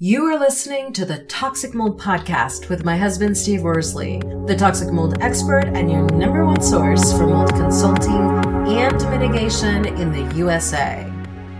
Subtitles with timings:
[0.00, 4.92] You are listening to the Toxic Mold Podcast with my husband, Steve Worsley, the toxic
[4.92, 11.12] mold expert and your number one source for mold consulting and mitigation in the USA.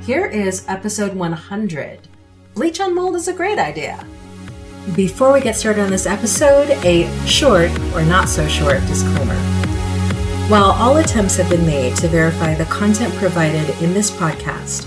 [0.03, 2.07] Here is episode 100
[2.55, 4.07] Bleach on mold is a great idea.
[4.95, 9.35] Before we get started on this episode, a short or not so short disclaimer.
[10.47, 14.87] While all attempts have been made to verify the content provided in this podcast,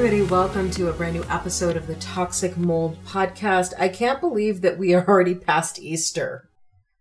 [0.00, 0.30] Everybody.
[0.30, 3.74] Welcome to a brand new episode of the Toxic Mold Podcast.
[3.78, 6.48] I can't believe that we are already past Easter.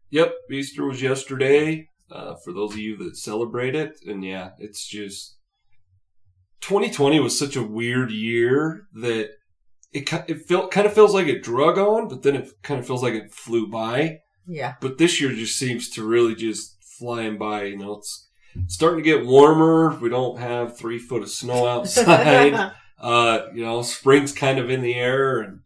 [0.10, 1.88] Yep, Easter was yesterday.
[2.12, 5.38] Uh, for those of you that celebrate it, and yeah, it's just
[6.60, 9.30] 2020 was such a weird year that
[9.94, 12.86] it it felt kind of feels like it drug on, but then it kind of
[12.86, 14.20] feels like it flew by.
[14.46, 14.74] Yeah.
[14.82, 17.64] But this year just seems to really just flying by.
[17.64, 18.28] You know, it's
[18.68, 19.98] starting to get warmer.
[20.02, 22.74] We don't have three foot of snow outside.
[23.00, 25.62] Uh, you know, spring's kind of in the air, and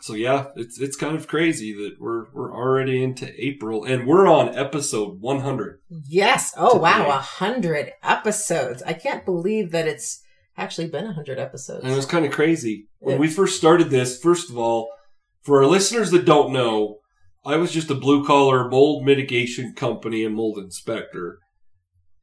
[0.00, 4.26] so yeah, it's it's kind of crazy that we're we're already into April, and we're
[4.26, 5.80] on episode 100.
[6.08, 6.54] Yes.
[6.56, 6.82] Oh today.
[6.82, 8.82] wow, a hundred episodes.
[8.84, 10.22] I can't believe that it's
[10.56, 11.84] actually been a hundred episodes.
[11.84, 14.20] And it was kind of crazy when it, we first started this.
[14.20, 14.90] First of all,
[15.42, 16.98] for our listeners that don't know,
[17.44, 21.40] I was just a blue collar mold mitigation company and mold inspector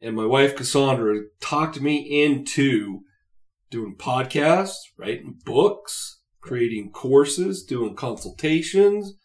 [0.05, 3.01] and my wife Cassandra talked me into
[3.75, 9.15] doing podcasts, writing books, creating courses, doing consultations.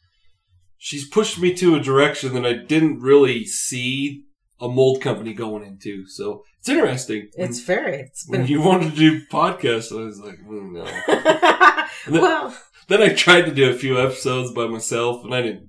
[0.77, 4.25] She's pushed me to a direction that I didn't really see
[4.61, 6.05] a mold company going into.
[6.09, 7.29] So it's interesting.
[7.35, 7.97] It's when, very.
[8.01, 8.41] It's been...
[8.41, 11.87] When you wanted to do podcasts, I was like, mm, no.
[12.13, 12.57] then, well,
[12.89, 15.69] then I tried to do a few episodes by myself, and I didn't.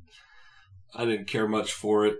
[0.93, 2.15] I didn't care much for it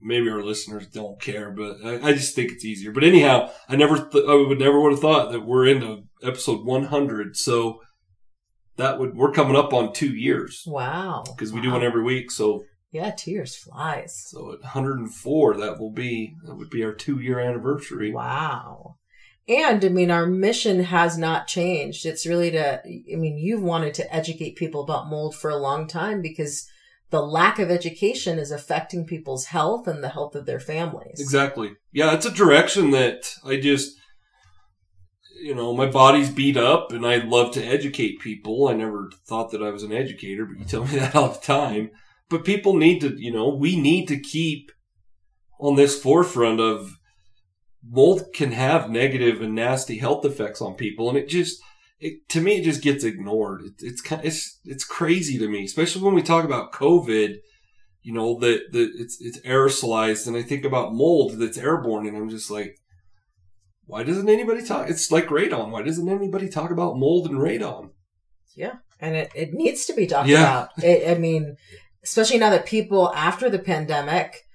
[0.00, 2.92] maybe our listeners don't care, but I, I just think it's easier.
[2.92, 6.64] But anyhow, I never, th- I would never would have thought that we're into episode
[6.64, 7.36] 100.
[7.36, 7.80] So
[8.76, 10.62] that would, we're coming up on two years.
[10.66, 11.24] Wow.
[11.26, 11.64] Because we wow.
[11.64, 12.30] do one every week.
[12.30, 14.26] So yeah, two years flies.
[14.28, 18.12] So at 104, that will be, that would be our two year anniversary.
[18.12, 18.96] Wow.
[19.48, 22.06] And I mean, our mission has not changed.
[22.06, 25.88] It's really to, I mean, you've wanted to educate people about mold for a long
[25.88, 26.68] time because
[27.10, 31.20] the lack of education is affecting people's health and the health of their families.
[31.20, 31.72] Exactly.
[31.92, 33.96] Yeah, it's a direction that I just,
[35.42, 38.68] you know, my body's beat up and I love to educate people.
[38.68, 41.40] I never thought that I was an educator, but you tell me that all the
[41.40, 41.90] time.
[42.28, 44.70] But people need to, you know, we need to keep
[45.58, 46.96] on this forefront of
[47.84, 51.08] mold can have negative and nasty health effects on people.
[51.08, 51.60] And it just,
[52.00, 53.62] it, to me, it just gets ignored.
[53.62, 57.36] It, it's kind, it's it's crazy to me, especially when we talk about COVID.
[58.02, 62.16] You know that that it's it's aerosolized, and I think about mold that's airborne, and
[62.16, 62.78] I'm just like,
[63.84, 64.88] why doesn't anybody talk?
[64.88, 65.70] It's like radon.
[65.70, 67.90] Why doesn't anybody talk about mold and radon?
[68.56, 70.40] Yeah, and it, it needs to be talked yeah.
[70.40, 70.82] about.
[70.82, 71.56] It, I mean,
[72.02, 74.46] especially now that people after the pandemic,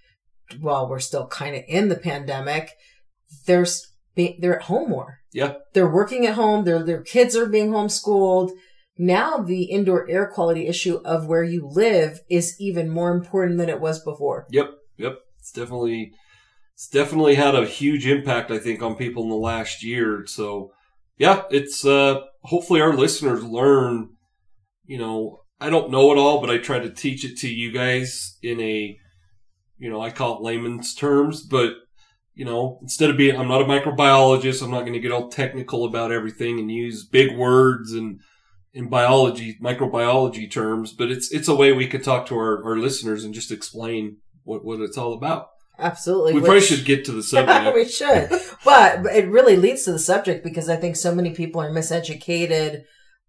[0.59, 2.71] well, we're still kind of in the pandemic.
[3.45, 5.19] There's they're at home more.
[5.33, 5.55] Yeah.
[5.73, 6.65] They're working at home.
[6.65, 8.51] Their their kids are being homeschooled.
[8.97, 13.69] Now the indoor air quality issue of where you live is even more important than
[13.69, 14.47] it was before.
[14.51, 14.69] Yep.
[14.97, 15.17] Yep.
[15.39, 16.13] It's definitely
[16.73, 20.25] it's definitely had a huge impact I think on people in the last year.
[20.25, 20.71] So
[21.17, 24.09] yeah, it's uh, hopefully our listeners learn.
[24.85, 27.71] You know, I don't know it all, but I try to teach it to you
[27.71, 28.97] guys in a,
[29.77, 31.73] you know, I call it layman's terms, but
[32.35, 35.29] you know, instead of being, I'm not a microbiologist, I'm not going to get all
[35.29, 38.19] technical about everything and use big words and
[38.73, 42.77] in biology, microbiology terms, but it's it's a way we could talk to our, our
[42.77, 45.47] listeners and just explain what, what it's all about.
[45.79, 46.33] Absolutely.
[46.33, 47.73] We which- probably should get to the subject.
[47.73, 48.29] we should.
[48.65, 51.71] But but it really leads to the subject because I think so many people are
[51.71, 52.81] miseducated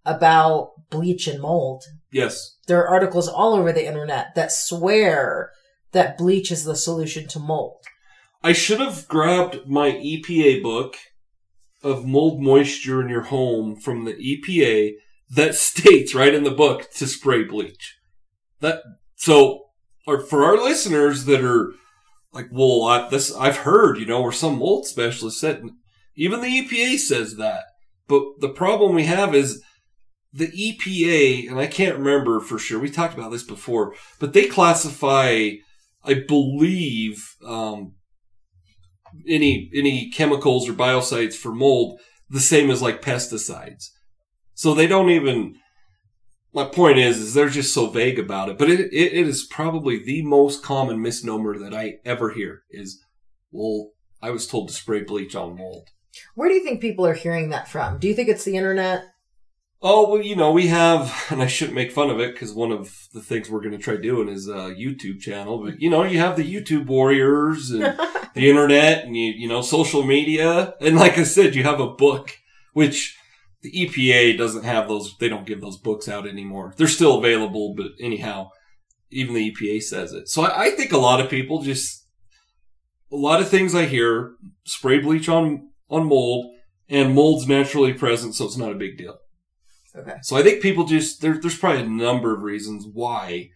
[0.04, 1.84] about bleach and mold.
[2.12, 2.54] yes.
[2.66, 5.50] There are articles all over the internet that swear
[5.92, 7.78] that bleach is the solution to mold.
[8.46, 10.94] I should have grabbed my EPA book
[11.82, 14.92] of mold moisture in your home from the EPA
[15.30, 17.96] that states right in the book to spray bleach.
[18.60, 18.82] That
[19.16, 19.64] so
[20.06, 21.72] or for our listeners that are
[22.32, 25.64] like, well, I, this I've heard, you know, or some mold specialist said,
[26.14, 27.64] even the EPA says that.
[28.06, 29.60] But the problem we have is
[30.32, 32.78] the EPA, and I can't remember for sure.
[32.78, 35.50] We talked about this before, but they classify,
[36.04, 37.94] I believe, um,
[39.26, 43.90] any any chemicals or biocides for mold the same as like pesticides.
[44.54, 45.56] So they don't even.
[46.52, 48.56] My point is, is they're just so vague about it.
[48.56, 52.98] But it, it, it is probably the most common misnomer that I ever hear is,
[53.50, 53.90] well,
[54.22, 55.88] I was told to spray bleach on mold.
[56.34, 57.98] Where do you think people are hearing that from?
[57.98, 59.04] Do you think it's the internet?
[59.82, 62.72] Oh, well, you know, we have, and I shouldn't make fun of it because one
[62.72, 65.62] of the things we're going to try doing is a YouTube channel.
[65.62, 67.82] But, you know, you have the YouTube warriors and
[68.36, 70.74] the internet and, you, you know, social media.
[70.78, 72.36] And like I said, you have a book,
[72.74, 73.16] which
[73.62, 76.74] the EPA doesn't have those, they don't give those books out anymore.
[76.76, 78.50] They're still available, but anyhow,
[79.10, 80.28] even the EPA says it.
[80.28, 82.06] So I, I think a lot of people just,
[83.10, 84.34] a lot of things I hear,
[84.66, 86.54] spray bleach on, on mold,
[86.90, 89.16] and mold's naturally present, so it's not a big deal.
[89.96, 90.16] Okay.
[90.20, 93.48] So I think people just there, there's probably a number of reasons why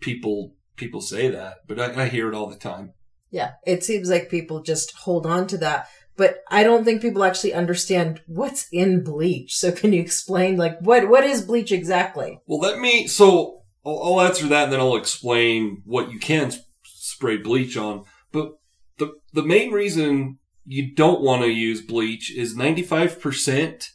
[0.00, 2.92] people people say that, but I, I hear it all the time.
[3.32, 3.52] Yeah.
[3.66, 5.88] It seems like people just hold on to that.
[6.16, 9.56] But I don't think people actually understand what's in bleach.
[9.56, 12.38] So can you explain like what what is bleach exactly?
[12.46, 13.08] Well, let me.
[13.08, 17.76] So I'll, I'll answer that, and then I'll explain what you can s- spray bleach
[17.76, 18.04] on.
[18.30, 18.52] But
[18.98, 23.88] the the main reason you don't want to use bleach is 95 percent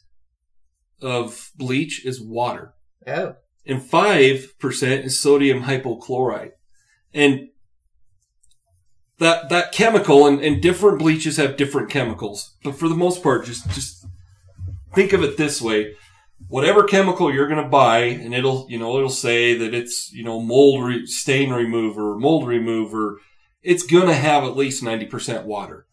[1.02, 2.74] of bleach is water.
[3.06, 3.36] Oh.
[3.66, 6.52] and 5% is sodium hypochlorite.
[7.14, 7.48] And
[9.20, 12.56] that, that chemical and, and different bleaches have different chemicals.
[12.64, 14.06] But for the most part, just, just
[14.94, 15.96] think of it this way.
[16.50, 20.24] Whatever chemical you're going to buy, and it'll, you know, it'll say that it's, you
[20.24, 23.20] know, mold re- stain remover, mold remover,
[23.64, 25.88] it's going to have at least 90% water.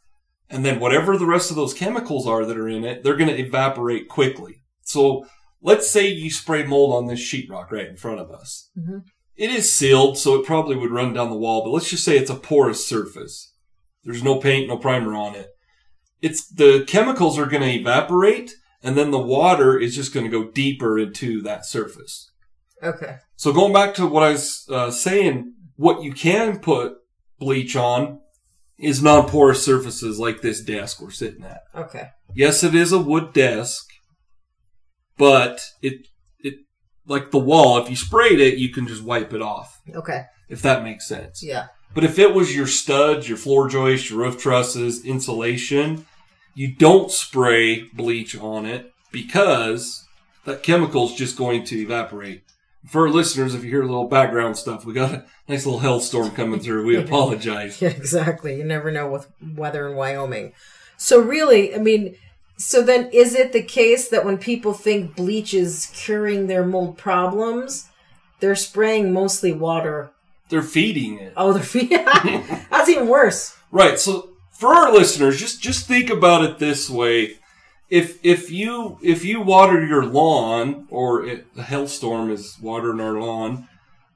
[0.50, 3.31] And then whatever the rest of those chemicals are that are in it, they're going
[3.31, 4.61] to evaporate quickly.
[4.82, 5.27] So
[5.62, 8.69] let's say you spray mold on this sheetrock right in front of us.
[8.79, 9.03] Mhm.
[9.37, 12.17] It is sealed, so it probably would run down the wall, but let's just say
[12.17, 13.53] it's a porous surface.
[14.05, 15.49] There's no paint, no primer on it.
[16.23, 18.53] It's the chemicals are going to evaporate,
[18.83, 22.31] and then the water is just going to go deeper into that surface.
[22.83, 23.17] Okay.
[23.37, 26.95] So going back to what I was uh, saying, what you can put
[27.39, 28.21] bleach on
[28.79, 31.61] is non-porous surfaces like this desk we're sitting at.
[31.75, 32.11] Okay.
[32.35, 33.87] Yes, it is a wood desk,
[35.17, 36.06] but it it
[37.06, 37.79] like the wall.
[37.79, 39.81] If you sprayed it, you can just wipe it off.
[39.94, 40.27] Okay.
[40.49, 41.43] If that makes sense.
[41.43, 41.69] Yeah.
[41.94, 46.06] But if it was your studs, your floor joists, your roof trusses, insulation,
[46.55, 50.06] you don't spray bleach on it because
[50.44, 52.43] that chemical is just going to evaporate.
[52.87, 55.81] For our listeners, if you hear a little background stuff, we got a nice little
[55.81, 56.84] hailstorm coming through.
[56.84, 57.81] We apologize.
[57.81, 58.56] Yeah, exactly.
[58.56, 60.53] You never know with weather in Wyoming.
[60.96, 62.17] So really, I mean,
[62.56, 66.96] so then is it the case that when people think bleach is curing their mold
[66.99, 67.89] problems,
[68.41, 70.11] they're spraying mostly water?
[70.51, 71.32] They're feeding it.
[71.37, 72.05] Oh, they're feeding.
[72.70, 73.56] that's even worse.
[73.70, 73.99] Right.
[73.99, 77.39] So for our listeners, just just think about it this way:
[77.91, 83.20] if if you if you water your lawn, or it, a hailstorm is watering our
[83.20, 83.69] lawn,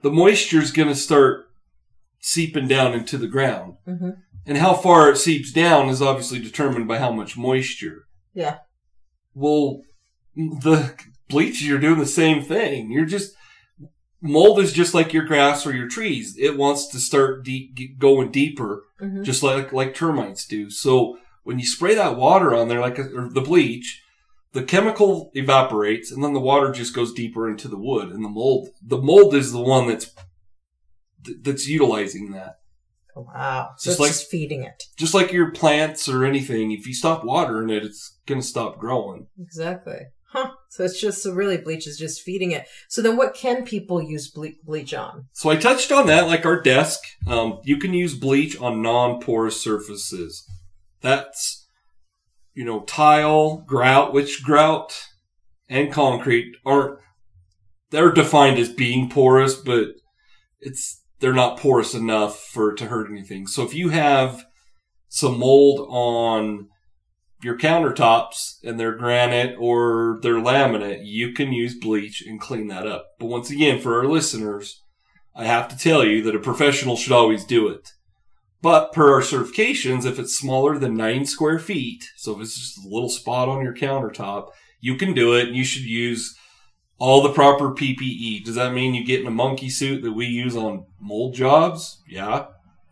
[0.02, 1.46] the moisture is going to start
[2.20, 4.16] seeping down into the ground, Mhm.
[4.46, 8.04] and how far it seeps down is obviously determined by how much moisture.
[8.34, 8.58] Yeah.
[9.34, 9.82] Well,
[10.36, 10.94] the
[11.28, 12.90] bleach, you're doing the same thing.
[12.90, 13.34] You're just
[14.20, 16.36] mold is just like your grass or your trees.
[16.38, 19.22] It wants to start deep, going deeper Mhm.
[19.24, 20.70] just like like termites do.
[20.70, 24.02] So when you spray that water on there, like or the bleach,
[24.52, 28.28] the chemical evaporates, and then the water just goes deeper into the wood, and the
[28.28, 28.70] mold.
[28.82, 30.12] The mold is the one that's
[31.42, 32.56] that's utilizing that.
[33.26, 33.70] Wow.
[33.78, 34.82] So Just like- just feeding it.
[34.96, 38.78] Just like your plants or anything, if you stop watering it, it's going to stop
[38.78, 39.26] growing.
[39.40, 39.98] Exactly.
[40.30, 40.50] Huh.
[40.68, 42.66] So it's just so really bleach is just feeding it.
[42.88, 45.28] So then what can people use ble- bleach on?
[45.32, 47.00] So I touched on that, like our desk.
[47.26, 50.46] Um, you can use bleach on non-porous surfaces.
[51.00, 51.66] That's,
[52.52, 55.00] you know, tile, grout, which grout
[55.68, 56.98] and concrete aren't,
[57.90, 59.86] they're defined as being porous, but
[60.60, 63.46] it's, they're not porous enough for to hurt anything.
[63.46, 64.44] So if you have
[65.08, 66.68] some mold on
[67.42, 72.86] your countertops and they're granite or they're laminate, you can use bleach and clean that
[72.86, 73.06] up.
[73.18, 74.82] But once again, for our listeners,
[75.34, 77.92] I have to tell you that a professional should always do it.
[78.60, 82.84] But per our certifications, if it's smaller than nine square feet, so if it's just
[82.84, 86.36] a little spot on your countertop, you can do it and you should use
[86.98, 88.44] all the proper PPE.
[88.44, 92.02] Does that mean you get in a monkey suit that we use on mold jobs?
[92.08, 92.46] Yeah.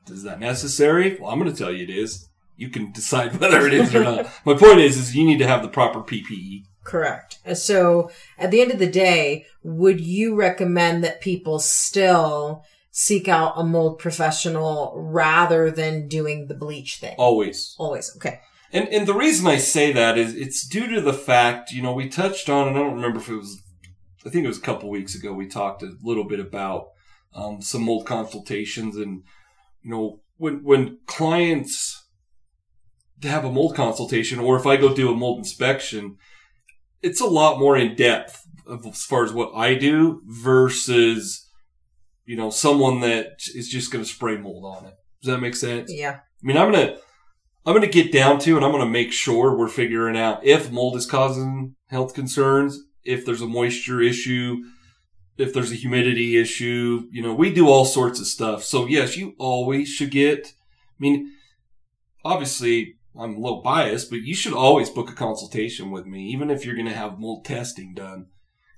[0.08, 1.18] Is that necessary?
[1.20, 2.28] Well, I'm going to tell you it is.
[2.56, 4.30] You can decide whether it is or not.
[4.44, 6.00] My point is, is you need to have the proper.
[6.00, 6.64] PPE.
[6.84, 7.38] Correct.
[7.44, 13.28] Uh, So at the end of the day, would you recommend that people still seek
[13.28, 17.16] out a mold professional rather than doing the bleach thing?
[17.18, 17.74] Always.
[17.78, 18.14] Always.
[18.16, 18.40] Okay.
[18.72, 21.92] And and the reason I say that is it's due to the fact, you know,
[21.92, 23.62] we touched on, and I don't remember if it was,
[24.26, 26.88] I think it was a couple weeks ago, we talked a little bit about
[27.34, 29.22] um, some mold consultations, and
[29.82, 32.06] you know, when when clients
[33.22, 36.16] have a mold consultation, or if I go do a mold inspection,
[37.02, 41.48] it's a lot more in depth as far as what I do versus,
[42.24, 44.94] you know, someone that is just going to spray mold on it.
[45.22, 45.92] Does that make sense?
[45.92, 46.16] Yeah.
[46.16, 46.98] I mean, I'm gonna,
[47.64, 50.96] I'm gonna get down to, and I'm gonna make sure we're figuring out if mold
[50.96, 54.62] is causing health concerns, if there's a moisture issue,
[55.38, 57.08] if there's a humidity issue.
[57.10, 58.64] You know, we do all sorts of stuff.
[58.64, 60.48] So yes, you always should get.
[60.48, 61.32] I mean,
[62.24, 66.50] obviously, I'm a little biased, but you should always book a consultation with me, even
[66.50, 68.26] if you're gonna have mold testing done.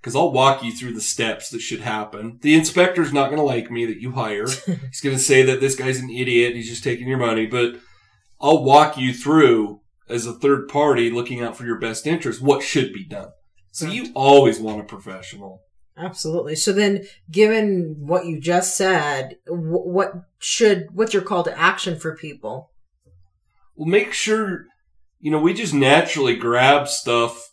[0.00, 2.38] Because I'll walk you through the steps that should happen.
[2.40, 4.47] The inspector's not going to like me that you hire.
[4.66, 6.54] He's going to say that this guy's an idiot.
[6.54, 7.47] He's just taking your money.
[7.47, 7.80] But
[8.40, 12.62] I'll walk you through as a third party looking out for your best interest what
[12.62, 13.30] should be done.
[13.70, 15.62] So you always want a professional.
[15.96, 16.54] Absolutely.
[16.54, 22.16] So then, given what you just said, what should, what's your call to action for
[22.16, 22.70] people?
[23.75, 24.66] Well, make sure,
[25.20, 27.50] you know, we just naturally grab stuff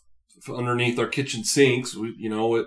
[0.48, 2.66] underneath our kitchen sinks, we, you know, it,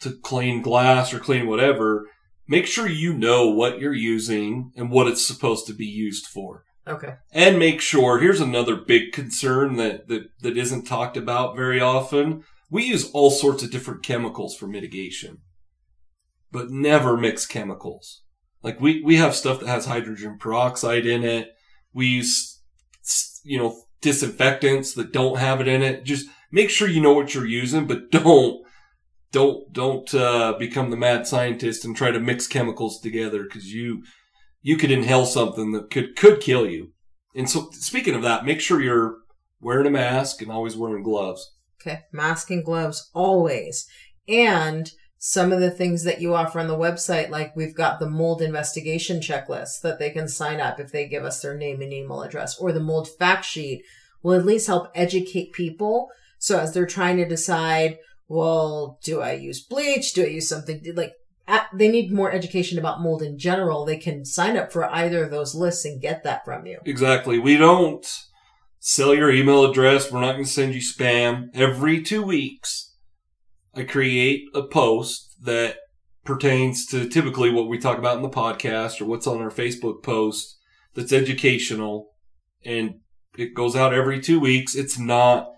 [0.00, 2.08] to clean glass or clean whatever.
[2.48, 6.64] Make sure you know what you're using and what it's supposed to be used for.
[6.86, 7.14] Okay.
[7.32, 12.44] and make sure here's another big concern that, that that isn't talked about very often.
[12.70, 15.38] We use all sorts of different chemicals for mitigation
[16.54, 18.22] but never mix chemicals.
[18.62, 21.50] Like we we have stuff that has hydrogen peroxide in it.
[21.92, 22.62] We use
[23.42, 26.04] you know disinfectants that don't have it in it.
[26.04, 28.64] Just make sure you know what you're using but don't
[29.32, 34.04] don't don't uh, become the mad scientist and try to mix chemicals together because you
[34.64, 36.90] you could inhale something that could could kill you.
[37.36, 39.18] And so, speaking of that, make sure you're
[39.60, 41.52] wearing a mask and always wearing gloves.
[41.80, 42.00] Okay.
[42.10, 43.86] Mask and gloves always.
[44.26, 48.08] And some of the things that you offer on the website, like we've got the
[48.08, 51.92] mold investigation checklist that they can sign up if they give us their name and
[51.92, 53.84] email address, or the mold fact sheet
[54.22, 56.08] will at least help educate people.
[56.38, 60.14] So as they're trying to decide, well, do I use bleach?
[60.14, 61.12] Do I use something like
[61.46, 63.84] at, they need more education about mold in general.
[63.84, 66.78] They can sign up for either of those lists and get that from you.
[66.84, 67.38] Exactly.
[67.38, 68.06] We don't
[68.78, 70.10] sell your email address.
[70.10, 71.48] We're not going to send you spam.
[71.54, 72.94] Every two weeks,
[73.74, 75.76] I create a post that
[76.24, 80.02] pertains to typically what we talk about in the podcast or what's on our Facebook
[80.02, 80.58] post
[80.94, 82.10] that's educational
[82.64, 83.00] and
[83.36, 84.74] it goes out every two weeks.
[84.74, 85.50] It's not,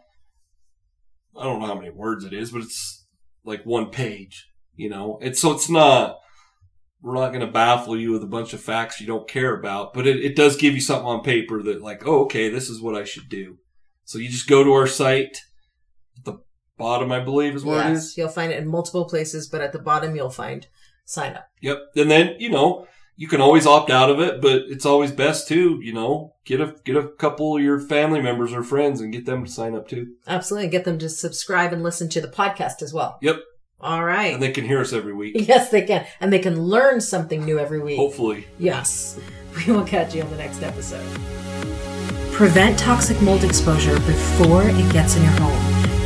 [1.37, 3.07] I don't know how many words it is, but it's
[3.45, 5.19] like one page, you know?
[5.21, 6.19] It's so it's not,
[7.03, 9.95] we're not going to baffle you with a bunch of facts you don't care about,
[9.95, 12.81] but it, it does give you something on paper that like, oh, okay, this is
[12.81, 13.59] what I should do.
[14.05, 15.39] So you just go to our site.
[16.19, 16.39] At the
[16.79, 18.17] bottom, I believe, is where it is.
[18.17, 20.67] You'll find it in multiple places, but at the bottom you'll find
[21.05, 21.49] sign up.
[21.61, 21.79] Yep.
[21.97, 25.49] And then, you know, you can always opt out of it, but it's always best
[25.49, 29.13] to, you know, get a get a couple of your family members or friends and
[29.13, 30.15] get them to sign up too.
[30.27, 30.69] Absolutely.
[30.69, 33.19] Get them to subscribe and listen to the podcast as well.
[33.23, 33.41] Yep.
[33.81, 34.35] All right.
[34.35, 35.35] And they can hear us every week.
[35.49, 36.07] yes, they can.
[36.21, 37.97] And they can learn something new every week.
[37.97, 38.47] Hopefully.
[38.59, 39.19] Yes.
[39.67, 41.03] We will catch you on the next episode.
[42.31, 45.59] Prevent toxic mold exposure before it gets in your home.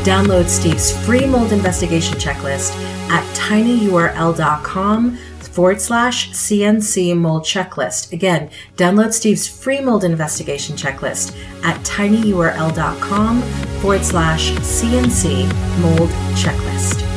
[0.04, 2.70] Download Steve's free mold investigation checklist
[3.10, 8.12] at tinyurl.com forward slash CNC mold checklist.
[8.12, 13.42] Again, download Steve's free mold investigation checklist at tinyurl.com
[13.80, 17.09] forward slash CNC mold checklist.